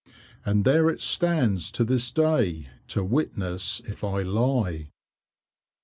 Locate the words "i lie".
4.03-4.89